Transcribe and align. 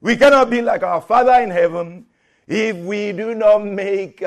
We 0.00 0.16
cannot 0.16 0.50
be 0.50 0.62
like 0.62 0.82
our 0.82 1.00
Father 1.00 1.42
in 1.42 1.50
heaven 1.50 2.06
if 2.46 2.76
we 2.76 3.12
do 3.12 3.34
not 3.34 3.64
make 3.64 4.22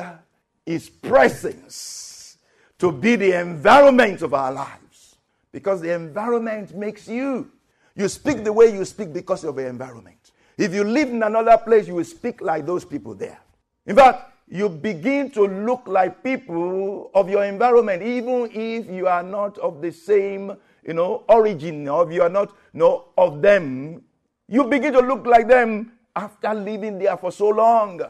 His 0.66 0.89
presence 0.89 2.38
to 2.77 2.91
be 2.91 3.16
the 3.16 3.39
environment 3.39 4.21
of 4.21 4.34
our 4.34 4.52
lives. 4.52 5.15
Because 5.52 5.81
the 5.81 5.93
environment 5.93 6.76
makes 6.76 7.07
you. 7.07 7.52
You 7.95 8.07
speak 8.07 8.43
the 8.43 8.53
way 8.53 8.73
you 8.73 8.85
speak 8.85 9.13
because 9.13 9.43
of 9.43 9.55
the 9.55 9.67
environment. 9.67 10.31
If 10.57 10.73
you 10.73 10.84
live 10.84 11.09
in 11.09 11.23
another 11.23 11.57
place, 11.57 11.88
you 11.88 11.95
will 11.95 12.03
speak 12.03 12.41
like 12.41 12.65
those 12.65 12.85
people 12.85 13.13
there. 13.13 13.40
In 13.85 13.95
fact, 13.95 14.31
you 14.48 14.67
begin 14.67 15.31
to 15.31 15.45
look 15.45 15.84
like 15.88 16.23
people 16.23 17.09
of 17.13 17.29
your 17.29 17.45
environment, 17.45 18.03
even 18.03 18.49
if 18.51 18.90
you 18.90 19.07
are 19.07 19.23
not 19.23 19.57
of 19.59 19.81
the 19.81 19.91
same, 19.91 20.55
you 20.85 20.93
know, 20.93 21.23
origin, 21.29 21.88
or 21.88 22.07
if 22.07 22.13
you 22.13 22.21
are 22.21 22.29
not, 22.29 22.49
you 22.73 22.79
know, 22.79 23.05
of 23.17 23.41
them 23.41 24.03
you 24.51 24.65
begin 24.65 24.91
to 24.91 24.99
look 24.99 25.25
like 25.25 25.47
them 25.47 25.93
after 26.13 26.53
living 26.53 26.99
there 26.99 27.15
for 27.15 27.31
so 27.31 27.47
long. 27.47 28.01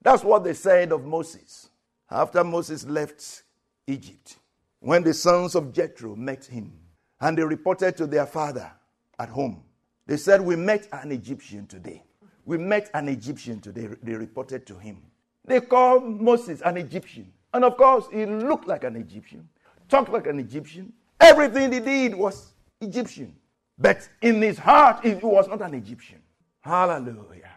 That's 0.00 0.22
what 0.22 0.44
they 0.44 0.54
said 0.54 0.92
of 0.92 1.04
Moses. 1.04 1.70
After 2.08 2.44
Moses 2.44 2.86
left 2.86 3.42
Egypt, 3.88 4.36
when 4.78 5.02
the 5.02 5.12
sons 5.12 5.56
of 5.56 5.72
Jethro 5.72 6.14
met 6.14 6.44
him 6.44 6.72
and 7.20 7.36
they 7.36 7.42
reported 7.42 7.96
to 7.96 8.06
their 8.06 8.26
father 8.26 8.70
at 9.18 9.28
home, 9.28 9.64
they 10.06 10.16
said, 10.16 10.40
We 10.40 10.54
met 10.54 10.86
an 10.92 11.10
Egyptian 11.10 11.66
today. 11.66 12.04
We 12.44 12.58
met 12.58 12.90
an 12.94 13.08
Egyptian 13.08 13.60
today, 13.60 13.88
they 14.00 14.14
reported 14.14 14.66
to 14.68 14.78
him. 14.78 15.02
They 15.44 15.60
called 15.60 16.04
Moses 16.04 16.62
an 16.64 16.76
Egyptian. 16.76 17.32
And 17.52 17.64
of 17.64 17.76
course, 17.76 18.06
he 18.12 18.24
looked 18.24 18.68
like 18.68 18.84
an 18.84 18.94
Egyptian, 18.94 19.48
talked 19.88 20.10
like 20.10 20.28
an 20.28 20.38
Egyptian. 20.38 20.92
Everything 21.20 21.72
he 21.72 21.80
did 21.80 22.14
was 22.14 22.54
Egyptian. 22.80 23.34
But 23.78 24.08
in 24.20 24.42
his 24.42 24.58
heart, 24.58 25.04
he 25.04 25.14
was 25.14 25.48
not 25.48 25.62
an 25.62 25.74
Egyptian. 25.74 26.20
Hallelujah. 26.60 27.50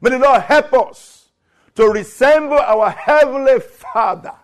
May 0.00 0.10
the 0.10 0.18
Lord 0.18 0.42
help 0.42 0.72
us 0.72 1.28
to 1.76 1.86
resemble 1.86 2.58
our 2.58 2.90
Heavenly 2.90 3.60
Father. 3.60 4.34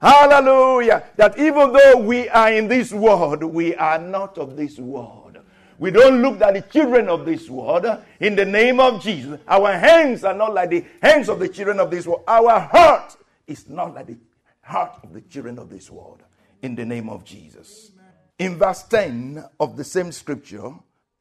Hallelujah. 0.00 1.04
That 1.16 1.38
even 1.38 1.72
though 1.72 1.98
we 1.98 2.28
are 2.28 2.52
in 2.52 2.68
this 2.68 2.92
world, 2.92 3.44
we 3.44 3.74
are 3.76 3.98
not 3.98 4.38
of 4.38 4.56
this 4.56 4.78
world. 4.78 5.38
We 5.78 5.90
don't 5.90 6.20
look 6.20 6.40
like 6.40 6.54
the 6.54 6.72
children 6.72 7.08
of 7.08 7.24
this 7.24 7.48
world. 7.48 7.86
In 8.18 8.36
the 8.36 8.44
name 8.44 8.80
of 8.80 9.02
Jesus, 9.02 9.40
our 9.48 9.72
hands 9.72 10.24
are 10.24 10.34
not 10.34 10.52
like 10.52 10.70
the 10.70 10.84
hands 11.02 11.28
of 11.28 11.38
the 11.38 11.48
children 11.48 11.80
of 11.80 11.90
this 11.90 12.06
world. 12.06 12.24
Our 12.26 12.60
heart 12.60 13.16
is 13.46 13.68
not 13.68 13.94
like 13.94 14.06
the 14.06 14.18
heart 14.60 14.98
of 15.02 15.12
the 15.12 15.22
children 15.22 15.58
of 15.58 15.70
this 15.70 15.90
world. 15.90 16.22
In 16.62 16.74
the 16.74 16.84
name 16.84 17.08
of 17.08 17.24
Jesus. 17.24 17.92
In 18.40 18.56
verse 18.56 18.84
10 18.84 19.44
of 19.60 19.76
the 19.76 19.84
same 19.84 20.10
scripture, 20.12 20.72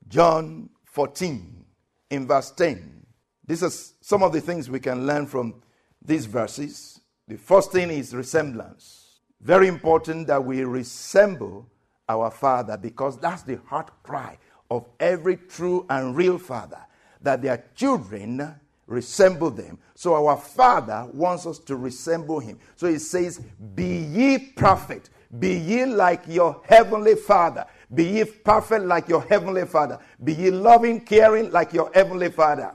John 0.08 0.70
14, 0.86 1.66
in 2.12 2.26
verse 2.26 2.52
10, 2.52 3.06
this 3.46 3.62
is 3.62 3.96
some 4.00 4.24
of 4.24 4.32
the 4.32 4.40
things 4.40 4.70
we 4.70 4.80
can 4.80 5.06
learn 5.06 5.28
from 5.28 5.62
these 6.02 6.26
verses. 6.26 7.02
The 7.28 7.38
first 7.38 7.74
thing 7.74 7.90
is 7.90 8.16
resemblance. 8.16 9.20
Very 9.42 9.68
important 9.68 10.28
that 10.28 10.46
we 10.46 10.64
resemble 10.64 11.68
our 12.08 12.32
Father 12.32 12.78
because 12.78 13.20
that's 13.20 13.42
the 13.42 13.60
heart 13.66 13.92
cry 14.02 14.38
of 14.72 14.88
every 14.98 15.36
true 15.36 15.86
and 15.90 16.16
real 16.16 16.38
Father 16.38 16.80
that 17.22 17.42
their 17.42 17.66
children 17.76 18.56
resemble 18.88 19.50
them. 19.52 19.78
So 19.94 20.16
our 20.16 20.38
Father 20.38 21.06
wants 21.12 21.46
us 21.46 21.60
to 21.60 21.76
resemble 21.76 22.40
Him. 22.40 22.60
So 22.78 22.88
He 22.88 22.98
says, 22.98 23.42
Be 23.76 23.98
ye 23.98 24.38
perfect 24.56 25.10
be 25.38 25.56
ye 25.56 25.86
like 25.86 26.24
your 26.28 26.62
heavenly 26.66 27.16
Father. 27.16 27.66
Be 27.94 28.04
ye 28.04 28.24
perfect 28.26 28.86
like 28.86 29.08
your 29.08 29.22
heavenly 29.22 29.66
Father. 29.66 30.00
Be 30.24 30.34
ye 30.34 30.52
loving, 30.52 31.02
caring 31.02 31.52
like 31.52 31.74
your 31.74 31.92
heavenly 31.94 32.30
Father. 32.30 32.74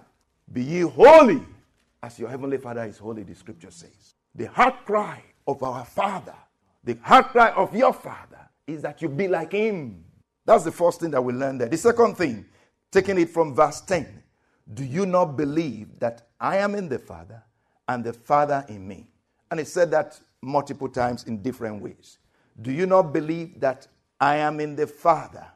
Be 0.53 0.63
ye 0.63 0.81
holy 0.81 1.43
as 2.03 2.19
your 2.19 2.29
heavenly 2.29 2.59
Father 2.59 2.85
is 2.85 2.99
holy, 2.99 3.23
the 3.23 3.35
scripture 3.35 3.71
says. 3.71 4.15
The 4.35 4.47
heart 4.47 4.85
cry 4.85 5.23
of 5.47 5.63
our 5.63 5.85
Father, 5.85 6.35
the 6.85 6.99
heart 7.03 7.29
cry 7.29 7.51
of 7.51 7.75
your 7.75 7.93
Father 7.93 8.39
is 8.67 8.83
that 8.83 9.03
you 9.03 9.09
be 9.09 9.27
like 9.27 9.53
Him. 9.53 10.05
That's 10.45 10.65
the 10.65 10.73
first 10.73 11.01
thing 11.01 11.11
that 11.13 11.23
we 11.23 11.33
learn 11.33 11.59
there. 11.59 11.69
The 11.69 11.77
second 11.77 12.17
thing, 12.17 12.45
taking 12.93 13.19
it 13.19 13.31
from 13.31 13.55
verse 13.55 13.81
10, 13.81 14.23
do 14.75 14.85
you 14.85 15.07
not 15.07 15.37
believe 15.37 15.99
that 15.99 16.29
I 16.39 16.59
am 16.59 16.75
in 16.75 16.89
the 16.89 16.99
Father 16.99 17.43
and 17.89 18.05
the 18.05 18.13
Father 18.13 18.65
in 18.69 18.87
me? 18.87 19.09
And 19.51 19.59
it 19.59 19.69
said 19.69 19.91
that 19.91 20.21
multiple 20.43 20.89
times 20.89 21.25
in 21.25 21.43
different 21.43 21.83
ways. 21.83 22.19
Do 22.61 22.73
you 22.73 22.87
not 22.87 23.13
believe 23.13 23.61
that 23.61 23.87
I 24.21 24.37
am 24.37 24.61
in 24.61 24.77
the 24.77 24.87
Father 24.87 25.47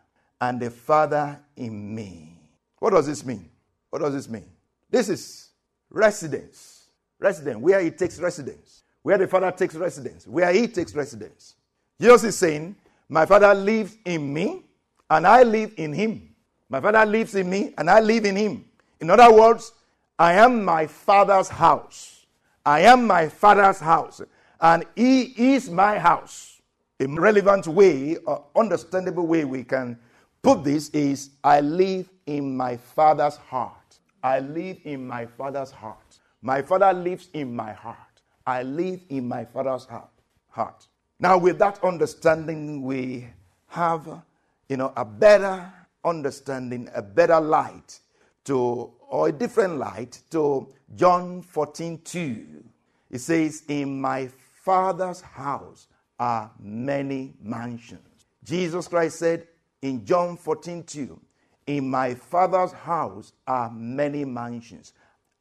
and 0.41 0.61
the 0.61 0.71
Father 0.71 1.39
in 1.57 1.95
me? 1.95 2.37
What 2.79 2.91
does 2.91 3.07
this 3.07 3.25
mean? 3.25 3.49
What 3.91 4.01
does 4.01 4.15
this 4.15 4.29
mean? 4.29 4.47
This 4.91 5.09
is 5.09 5.51
residence. 5.91 6.89
Residence, 7.21 7.59
where 7.59 7.81
he 7.81 7.91
takes 7.91 8.19
residence. 8.19 8.83
Where 9.03 9.19
the 9.19 9.27
Father 9.27 9.51
takes 9.51 9.75
residence. 9.75 10.27
Where 10.27 10.53
he 10.53 10.69
takes 10.69 10.95
residence. 10.95 11.55
Jesus 12.01 12.25
is 12.25 12.37
saying, 12.37 12.77
My 13.09 13.27
Father 13.27 13.55
lives 13.55 13.97
in 14.05 14.33
me 14.33 14.63
and 15.11 15.27
I 15.27 15.43
live 15.43 15.73
in 15.77 15.93
him. 15.93 16.35
My 16.69 16.81
Father 16.81 17.05
lives 17.07 17.35
in 17.35 17.49
me 17.49 17.75
and 17.79 17.91
I 17.91 18.01
live 18.01 18.25
in 18.25 18.37
him. 18.37 18.65
In 19.01 19.11
other 19.11 19.33
words, 19.33 19.73
I 20.19 20.35
am 20.35 20.65
my 20.65 20.87
Father's 20.87 21.49
house. 21.49 22.27
I 22.65 22.81
am 22.81 23.07
my 23.07 23.29
Father's 23.29 23.81
house 23.81 24.21
and 24.61 24.85
he 24.95 25.55
is 25.55 25.71
my 25.71 25.99
house 25.99 26.58
a 27.01 27.07
relevant 27.07 27.67
way, 27.67 28.17
or 28.17 28.45
understandable 28.57 29.27
way 29.27 29.45
we 29.45 29.65
can 29.65 29.99
put 30.43 30.65
this 30.65 30.89
is 30.91 31.31
I 31.45 31.61
live 31.61 32.09
in 32.27 32.57
my 32.57 32.77
father's 32.77 33.37
heart. 33.37 33.99
I 34.23 34.41
live 34.41 34.79
in 34.85 35.07
my 35.07 35.27
father's 35.27 35.71
heart. 35.71 36.19
My 36.43 36.63
father 36.63 36.93
lives 36.93 37.29
in 37.33 37.55
my 37.55 37.73
heart. 37.73 37.97
I 38.47 38.63
live 38.63 39.01
in 39.09 39.29
my 39.29 39.45
father's 39.45 39.87
heart. 40.49 40.87
Now, 41.21 41.39
with 41.39 41.59
that 41.59 41.83
understanding, 41.85 42.83
we 42.83 43.29
have, 43.69 44.09
you 44.69 44.77
know, 44.77 44.93
a 44.97 45.05
better 45.05 45.73
understanding, 46.05 46.89
a 46.95 47.03
better 47.03 47.41
light 47.41 48.01
to, 48.45 48.91
or 49.09 49.29
a 49.29 49.33
different 49.33 49.79
light 49.79 50.21
to 50.31 50.69
John 50.97 51.43
14 51.43 52.01
2. 52.03 52.65
It 53.11 53.19
says, 53.21 53.63
In 53.69 54.01
my 54.01 54.29
father's 54.65 55.21
house 55.21 55.87
are 56.19 56.51
many 56.59 57.35
mansions. 57.41 58.01
Jesus 58.45 58.89
Christ 58.89 59.19
said 59.19 59.47
in 59.83 60.05
John 60.05 60.37
14 60.37 60.83
2, 60.83 61.21
In 61.67 61.89
my 61.89 62.15
Father's 62.15 62.73
house 62.73 63.33
are 63.47 63.71
many 63.71 64.25
mansions. 64.25 64.93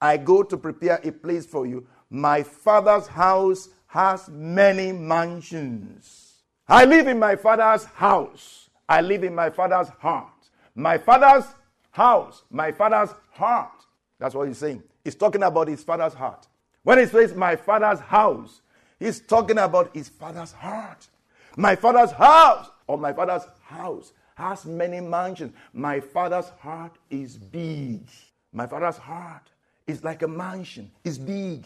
I 0.02 0.18
go 0.18 0.44
to 0.44 0.58
prepare 0.58 1.00
a 1.04 1.12
place 1.12 1.46
for 1.46 1.66
you. 1.66 1.88
My 2.10 2.44
Father's 2.44 3.08
house 3.08 3.70
has 3.88 4.30
many 4.30 4.92
mansions. 4.92 6.36
I 6.68 6.86
live 6.86 7.08
in 7.08 7.18
my 7.18 7.36
Father's 7.36 7.86
house. 7.86 8.70
I 8.88 9.02
live 9.02 9.24
in 9.24 9.34
my 9.34 9.50
Father's 9.50 9.90
heart. 9.90 10.50
My 10.76 10.98
Father's 10.98 11.46
house, 11.92 12.44
my 12.52 12.72
Father's 12.72 13.10
heart. 13.32 13.72
That's 14.20 14.36
what 14.36 14.48
he's 14.48 14.58
saying. 14.58 14.84
He's 15.04 15.16
talking 15.16 15.44
about 15.44 15.68
his 15.68 15.84
Father's 15.84 16.14
heart. 16.14 16.48
When 16.84 17.00
he 17.00 17.06
says 17.06 17.34
my 17.34 17.56
Father's 17.56 18.00
house, 18.00 18.62
He's 19.00 19.20
talking 19.20 19.58
about 19.58 19.96
his 19.96 20.10
father's 20.10 20.52
heart. 20.52 21.08
My 21.56 21.76
father's 21.76 22.12
house, 22.12 22.70
or 22.88 22.98
my 22.98 23.14
father's 23.14 23.48
house, 23.64 24.14
has 24.36 24.66
many 24.66 25.00
mansions. 25.00 25.54
My 25.74 26.00
father's 26.00 26.50
heart 26.60 26.96
is 27.10 27.38
big. 27.38 28.08
My 28.54 28.68
father's 28.68 28.98
heart 28.98 29.50
is 29.86 30.04
like 30.04 30.22
a 30.22 30.28
mansion, 30.28 30.92
it's 31.04 31.18
big. 31.18 31.66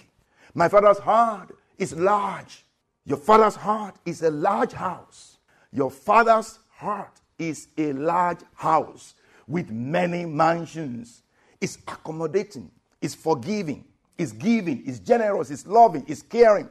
My 0.53 0.67
father's 0.67 0.99
heart 0.99 1.51
is 1.77 1.93
large. 1.93 2.65
Your 3.05 3.17
father's 3.17 3.55
heart 3.55 3.95
is 4.05 4.21
a 4.21 4.29
large 4.29 4.73
house. 4.73 5.37
Your 5.71 5.89
father's 5.89 6.59
heart 6.69 7.19
is 7.39 7.69
a 7.77 7.93
large 7.93 8.41
house 8.53 9.15
with 9.47 9.71
many 9.71 10.25
mansions. 10.25 11.23
It's 11.59 11.77
accommodating, 11.77 12.69
it's 13.01 13.15
forgiving, 13.15 13.85
it's 14.17 14.33
giving, 14.33 14.83
it's 14.85 14.99
generous, 14.99 15.49
it's 15.49 15.65
loving, 15.65 16.05
it's 16.07 16.21
caring 16.21 16.69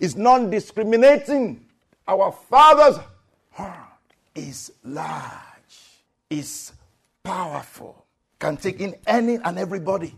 is 0.00 0.16
non 0.16 0.50
discriminating. 0.50 1.64
Our 2.06 2.32
Father's 2.32 2.98
heart 3.50 4.00
is 4.34 4.72
large, 4.82 5.32
is 6.30 6.72
powerful, 7.22 8.06
can 8.38 8.56
take 8.56 8.80
in 8.80 8.94
any 9.06 9.36
and 9.36 9.58
everybody. 9.58 10.14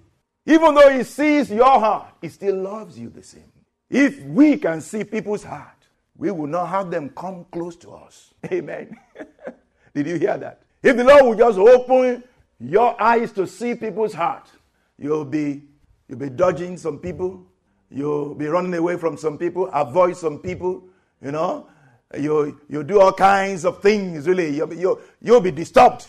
Even 0.47 0.75
though 0.75 0.91
He 0.91 1.03
sees 1.05 1.50
your 1.50 1.81
heart, 1.81 2.15
He 2.21 2.29
still 2.29 2.56
loves 2.56 2.99
you 2.99 3.11
the 3.11 3.23
same. 3.23 3.50
If 3.88 4.23
we 4.23 4.56
can 4.56 4.81
see 4.81 5.03
people's 5.03 5.43
heart, 5.43 5.77
we 6.17 6.31
will 6.31 6.47
not 6.47 6.69
have 6.69 6.91
them 6.91 7.09
come 7.11 7.44
close 7.50 7.77
to 7.77 7.91
us. 7.93 8.35
Amen. 8.53 8.97
Did 9.94 10.06
you 10.06 10.17
hear 10.17 10.38
that? 10.38 10.62
If 10.82 10.97
the 10.97 11.05
Lord 11.05 11.25
will 11.25 11.35
just 11.35 11.59
open 11.59 12.23
your 12.61 13.00
eyes 13.03 13.32
to 13.32 13.47
see 13.47 13.75
people's 13.75 14.15
heart, 14.15 14.49
you'll 14.99 15.25
be 15.25 15.62
you'll 16.09 16.19
be 16.19 16.31
dodging 16.31 16.77
some 16.77 16.99
people, 16.99 17.47
you'll 17.90 18.34
be 18.34 18.46
running 18.46 18.75
away 18.75 18.96
from 18.96 19.16
some 19.16 19.37
people, 19.37 19.69
avoid 19.72 20.16
some 20.16 20.38
people, 20.38 20.84
you 21.22 21.32
know. 21.32 21.66
You 22.19 22.60
you 22.69 22.82
do 22.82 23.00
all 23.00 23.12
kinds 23.12 23.64
of 23.64 23.81
things, 23.81 24.26
really. 24.26 24.56
You'll, 24.56 24.75
you'll, 24.75 25.00
you'll 25.20 25.40
be 25.40 25.52
disturbed. 25.52 26.06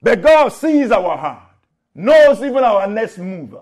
But 0.00 0.22
God 0.22 0.48
sees 0.48 0.90
our 0.90 1.16
heart, 1.16 1.54
knows 1.94 2.42
even 2.42 2.64
our 2.64 2.86
next 2.86 3.18
move, 3.18 3.54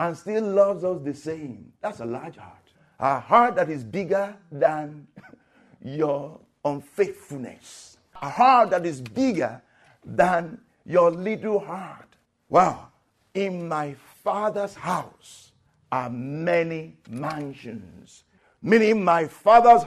and 0.00 0.16
still 0.16 0.44
loves 0.44 0.82
us 0.82 1.02
the 1.04 1.14
same. 1.14 1.72
That's 1.82 2.00
a 2.00 2.06
large 2.06 2.36
heart. 2.36 2.54
A 2.98 3.20
heart 3.20 3.56
that 3.56 3.68
is 3.68 3.84
bigger 3.84 4.34
than 4.50 5.06
your 5.84 6.40
unfaithfulness. 6.64 7.98
A 8.22 8.30
heart 8.30 8.70
that 8.70 8.86
is 8.86 9.02
bigger 9.02 9.60
than 10.04 10.58
your 10.86 11.10
little 11.10 11.58
heart. 11.58 12.16
Wow. 12.48 12.88
In 13.34 13.68
my 13.68 13.94
father's 14.24 14.74
house 14.74 15.45
are 15.92 16.10
many 16.10 16.96
mansions. 17.08 18.24
Meaning, 18.62 19.04
my 19.04 19.26
father's 19.26 19.82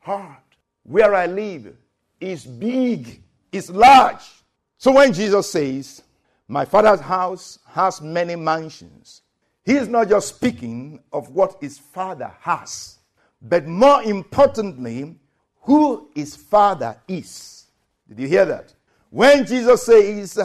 heart, 0.00 0.42
where 0.84 1.14
I 1.14 1.26
live, 1.26 1.74
is 2.20 2.44
big, 2.44 3.22
is 3.52 3.70
large. 3.70 4.24
So 4.78 4.92
when 4.92 5.12
Jesus 5.12 5.50
says, 5.50 6.02
My 6.48 6.64
father's 6.64 7.00
house 7.00 7.58
has 7.68 8.00
many 8.00 8.36
mansions, 8.36 9.22
he 9.64 9.74
is 9.74 9.88
not 9.88 10.08
just 10.08 10.28
speaking 10.28 11.00
of 11.12 11.30
what 11.30 11.56
his 11.60 11.78
father 11.78 12.32
has, 12.40 12.98
but 13.40 13.66
more 13.66 14.02
importantly, 14.02 15.16
who 15.62 16.10
his 16.14 16.36
father 16.36 16.96
is. 17.08 17.66
Did 18.08 18.18
you 18.18 18.28
hear 18.28 18.44
that? 18.44 18.74
When 19.10 19.46
Jesus 19.46 19.86
says, 19.86 20.38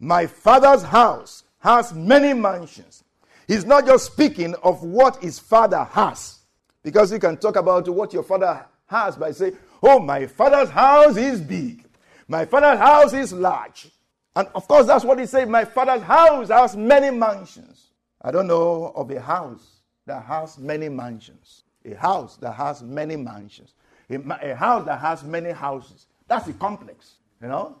My 0.00 0.26
father's 0.26 0.82
house 0.82 1.44
has 1.60 1.92
many 1.92 2.32
mansions, 2.32 3.04
he's 3.48 3.64
not 3.64 3.86
just 3.86 4.06
speaking 4.12 4.54
of 4.62 4.84
what 4.84 5.16
his 5.22 5.40
father 5.40 5.82
has. 5.82 6.38
Because 6.84 7.10
you 7.10 7.18
can 7.18 7.36
talk 7.36 7.56
about 7.56 7.88
what 7.88 8.12
your 8.12 8.22
father 8.22 8.64
has 8.86 9.16
by 9.16 9.32
saying, 9.32 9.56
Oh, 9.82 9.98
my 9.98 10.26
father's 10.26 10.70
house 10.70 11.16
is 11.16 11.40
big. 11.40 11.84
My 12.28 12.44
father's 12.44 12.78
house 12.78 13.12
is 13.12 13.32
large. 13.32 13.88
And 14.36 14.46
of 14.54 14.68
course, 14.68 14.86
that's 14.86 15.04
what 15.04 15.18
he 15.18 15.26
said. 15.26 15.48
My 15.48 15.64
father's 15.64 16.02
house 16.02 16.48
has 16.48 16.76
many 16.76 17.10
mansions. 17.10 17.88
I 18.22 18.30
don't 18.30 18.46
know 18.46 18.92
of 18.94 19.10
a 19.10 19.20
house 19.20 19.80
that 20.06 20.24
has 20.24 20.58
many 20.58 20.88
mansions. 20.88 21.64
A 21.84 21.94
house 21.94 22.36
that 22.36 22.52
has 22.52 22.82
many 22.82 23.16
mansions. 23.16 23.74
A, 24.10 24.16
a 24.50 24.54
house 24.54 24.84
that 24.86 25.00
has 25.00 25.24
many 25.24 25.50
houses. 25.50 26.06
That's 26.26 26.46
a 26.48 26.52
complex, 26.52 27.14
you 27.40 27.48
know? 27.48 27.80